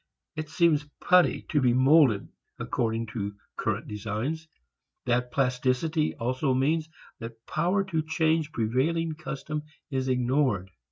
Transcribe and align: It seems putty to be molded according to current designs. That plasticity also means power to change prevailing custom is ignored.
It 0.35 0.49
seems 0.49 0.83
putty 0.99 1.43
to 1.49 1.61
be 1.61 1.73
molded 1.75 2.27
according 2.57 3.05
to 3.13 3.35
current 3.55 3.87
designs. 3.87 4.47
That 5.05 5.31
plasticity 5.31 6.15
also 6.15 6.55
means 6.55 6.89
power 7.45 7.83
to 7.83 8.01
change 8.01 8.51
prevailing 8.51 9.11
custom 9.13 9.61
is 9.91 10.07
ignored. 10.07 10.71